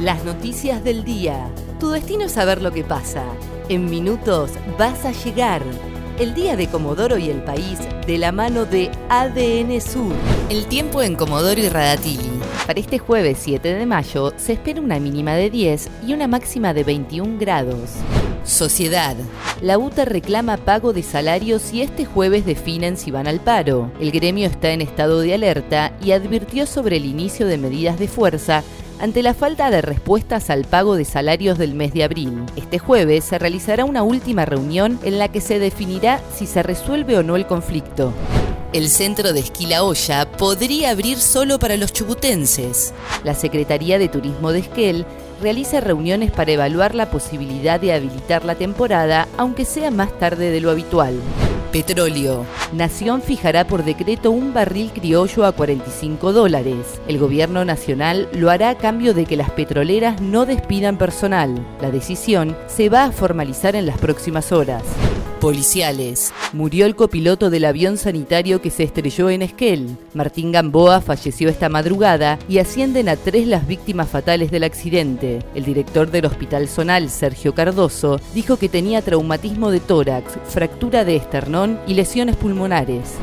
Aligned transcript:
Las 0.00 0.26
noticias 0.26 0.84
del 0.84 1.04
día. 1.04 1.50
Tu 1.80 1.88
destino 1.88 2.24
es 2.24 2.32
saber 2.32 2.60
lo 2.60 2.70
que 2.70 2.84
pasa. 2.84 3.24
En 3.70 3.88
minutos 3.88 4.50
vas 4.78 5.06
a 5.06 5.12
llegar. 5.12 5.62
El 6.18 6.34
día 6.34 6.54
de 6.54 6.68
Comodoro 6.68 7.16
y 7.16 7.30
el 7.30 7.42
país 7.42 7.78
de 8.06 8.18
la 8.18 8.30
mano 8.30 8.66
de 8.66 8.90
ADN 9.08 9.80
Sur. 9.80 10.12
El 10.50 10.66
tiempo 10.66 11.00
en 11.00 11.16
Comodoro 11.16 11.58
y 11.58 11.70
Radatili. 11.70 12.30
Para 12.66 12.78
este 12.78 12.98
jueves 12.98 13.38
7 13.40 13.74
de 13.74 13.86
mayo 13.86 14.34
se 14.36 14.52
espera 14.52 14.82
una 14.82 15.00
mínima 15.00 15.32
de 15.32 15.48
10 15.48 15.88
y 16.06 16.12
una 16.12 16.28
máxima 16.28 16.74
de 16.74 16.84
21 16.84 17.38
grados. 17.38 17.92
Sociedad. 18.44 19.16
La 19.62 19.78
UTA 19.78 20.04
reclama 20.04 20.58
pago 20.58 20.92
de 20.92 21.02
salarios 21.02 21.72
y 21.72 21.80
este 21.80 22.04
jueves 22.04 22.44
definen 22.44 22.98
si 22.98 23.10
van 23.10 23.26
al 23.26 23.40
paro. 23.40 23.90
El 23.98 24.12
gremio 24.12 24.46
está 24.46 24.72
en 24.72 24.82
estado 24.82 25.20
de 25.20 25.32
alerta 25.32 25.96
y 26.02 26.12
advirtió 26.12 26.66
sobre 26.66 26.98
el 26.98 27.06
inicio 27.06 27.46
de 27.46 27.56
medidas 27.56 27.98
de 27.98 28.08
fuerza 28.08 28.62
ante 29.00 29.22
la 29.22 29.34
falta 29.34 29.70
de 29.70 29.82
respuestas 29.82 30.50
al 30.50 30.64
pago 30.64 30.96
de 30.96 31.04
salarios 31.04 31.58
del 31.58 31.74
mes 31.74 31.92
de 31.92 32.04
abril. 32.04 32.44
Este 32.56 32.78
jueves 32.78 33.24
se 33.24 33.38
realizará 33.38 33.84
una 33.84 34.02
última 34.02 34.44
reunión 34.44 34.98
en 35.02 35.18
la 35.18 35.28
que 35.28 35.40
se 35.40 35.58
definirá 35.58 36.20
si 36.34 36.46
se 36.46 36.62
resuelve 36.62 37.18
o 37.18 37.22
no 37.22 37.36
el 37.36 37.46
conflicto. 37.46 38.12
El 38.72 38.88
centro 38.88 39.32
de 39.32 39.40
esquí 39.40 39.72
Olla 39.74 40.30
podría 40.32 40.90
abrir 40.90 41.18
solo 41.18 41.58
para 41.58 41.76
los 41.76 41.92
chubutenses. 41.92 42.92
La 43.24 43.34
Secretaría 43.34 43.98
de 43.98 44.08
Turismo 44.08 44.52
de 44.52 44.60
Esquel 44.60 45.06
realiza 45.40 45.80
reuniones 45.80 46.30
para 46.30 46.52
evaluar 46.52 46.94
la 46.94 47.10
posibilidad 47.10 47.80
de 47.80 47.92
habilitar 47.92 48.44
la 48.44 48.54
temporada, 48.54 49.28
aunque 49.36 49.64
sea 49.64 49.90
más 49.90 50.16
tarde 50.18 50.50
de 50.50 50.60
lo 50.60 50.70
habitual. 50.70 51.14
Petróleo. 51.72 52.46
Nación 52.72 53.22
fijará 53.22 53.66
por 53.66 53.84
decreto 53.84 54.30
un 54.30 54.52
barril 54.52 54.90
criollo 54.92 55.44
a 55.44 55.52
45 55.52 56.32
dólares. 56.32 57.00
El 57.08 57.18
gobierno 57.18 57.64
nacional 57.64 58.28
lo 58.32 58.50
hará 58.50 58.70
a 58.70 58.78
cambio 58.78 59.14
de 59.14 59.26
que 59.26 59.36
las 59.36 59.50
petroleras 59.50 60.20
no 60.20 60.46
despidan 60.46 60.98
personal. 60.98 61.66
La 61.80 61.90
decisión 61.90 62.56
se 62.66 62.88
va 62.88 63.04
a 63.04 63.12
formalizar 63.12 63.76
en 63.76 63.86
las 63.86 63.98
próximas 63.98 64.52
horas. 64.52 64.82
Policiales. 65.40 66.32
Murió 66.52 66.86
el 66.86 66.96
copiloto 66.96 67.50
del 67.50 67.66
avión 67.66 67.98
sanitario 67.98 68.62
que 68.62 68.70
se 68.70 68.84
estrelló 68.84 69.28
en 69.28 69.42
Esquel. 69.42 69.96
Martín 70.14 70.50
Gamboa 70.50 71.00
falleció 71.00 71.48
esta 71.48 71.68
madrugada 71.68 72.38
y 72.48 72.58
ascienden 72.58 73.08
a 73.08 73.16
tres 73.16 73.46
las 73.46 73.66
víctimas 73.66 74.08
fatales 74.08 74.50
del 74.50 74.64
accidente. 74.64 75.40
El 75.54 75.64
director 75.64 76.10
del 76.10 76.26
Hospital 76.26 76.68
Zonal, 76.68 77.10
Sergio 77.10 77.54
Cardoso, 77.54 78.18
dijo 78.34 78.56
que 78.56 78.68
tenía 78.68 79.02
traumatismo 79.02 79.70
de 79.70 79.80
tórax, 79.80 80.38
fractura 80.48 81.04
de 81.04 81.16
esternón 81.16 81.78
y 81.86 81.94
lesiones 81.94 82.36
pulmonares. 82.36 83.14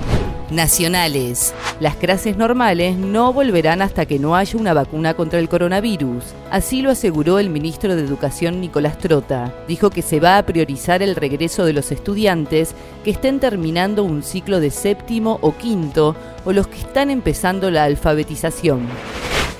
Nacionales. 0.51 1.53
Las 1.83 1.97
clases 1.97 2.37
normales 2.37 2.95
no 2.95 3.33
volverán 3.33 3.81
hasta 3.81 4.05
que 4.05 4.17
no 4.17 4.37
haya 4.37 4.57
una 4.57 4.73
vacuna 4.73 5.15
contra 5.15 5.39
el 5.39 5.49
coronavirus. 5.49 6.23
Así 6.49 6.81
lo 6.81 6.89
aseguró 6.89 7.39
el 7.39 7.49
ministro 7.49 7.93
de 7.93 8.05
Educación 8.05 8.61
Nicolás 8.61 8.97
Trota. 8.99 9.53
Dijo 9.67 9.89
que 9.89 10.01
se 10.01 10.21
va 10.21 10.37
a 10.37 10.45
priorizar 10.45 11.03
el 11.03 11.13
regreso 11.13 11.65
de 11.65 11.73
los 11.73 11.91
estudiantes 11.91 12.73
que 13.03 13.11
estén 13.11 13.41
terminando 13.41 14.05
un 14.05 14.23
ciclo 14.23 14.61
de 14.61 14.71
séptimo 14.71 15.39
o 15.41 15.57
quinto 15.57 16.15
o 16.45 16.53
los 16.53 16.67
que 16.67 16.79
están 16.79 17.09
empezando 17.09 17.69
la 17.69 17.83
alfabetización. 17.83 18.87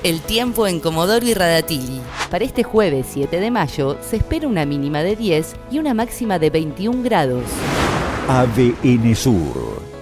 El 0.02 0.22
tiempo 0.22 0.66
en 0.66 0.80
Comodoro 0.80 1.26
y 1.26 1.34
Radatili. 1.34 2.00
Para 2.32 2.46
este 2.46 2.64
jueves 2.64 3.06
7 3.12 3.38
de 3.38 3.52
mayo 3.52 3.98
se 4.02 4.16
espera 4.16 4.48
una 4.48 4.66
mínima 4.66 5.04
de 5.04 5.18
10 5.18 5.58
y 5.72 5.80
una 5.80 5.94
máxima 5.94 6.40
de 6.40 6.52
21 6.52 7.04
grados. 7.04 7.44
ADN 8.30 9.14
Sur, 9.14 9.83